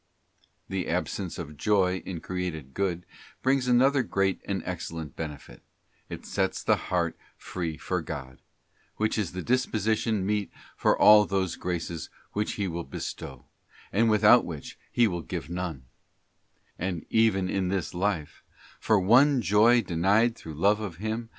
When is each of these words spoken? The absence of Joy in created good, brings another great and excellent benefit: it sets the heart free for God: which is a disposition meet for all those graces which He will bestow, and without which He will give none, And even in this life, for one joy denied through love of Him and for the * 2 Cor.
The 0.67 0.87
absence 0.89 1.37
of 1.37 1.57
Joy 1.57 1.97
in 2.07 2.21
created 2.21 2.73
good, 2.73 3.05
brings 3.43 3.67
another 3.67 4.01
great 4.01 4.41
and 4.47 4.63
excellent 4.65 5.15
benefit: 5.15 5.61
it 6.09 6.25
sets 6.25 6.63
the 6.63 6.75
heart 6.75 7.15
free 7.37 7.77
for 7.77 8.01
God: 8.01 8.41
which 8.95 9.15
is 9.15 9.35
a 9.35 9.43
disposition 9.43 10.25
meet 10.25 10.51
for 10.75 10.97
all 10.97 11.25
those 11.27 11.55
graces 11.55 12.09
which 12.33 12.53
He 12.53 12.67
will 12.67 12.83
bestow, 12.83 13.45
and 13.93 14.09
without 14.09 14.43
which 14.43 14.75
He 14.91 15.07
will 15.07 15.21
give 15.21 15.51
none, 15.51 15.83
And 16.79 17.05
even 17.11 17.47
in 17.47 17.67
this 17.67 17.93
life, 17.93 18.43
for 18.79 18.99
one 18.99 19.39
joy 19.39 19.81
denied 19.83 20.35
through 20.35 20.55
love 20.55 20.79
of 20.79 20.95
Him 20.95 20.95
and 20.95 20.95
for 20.95 20.97
the 20.97 21.19
* 21.19 21.19
2 21.21 21.27
Cor. 21.27 21.29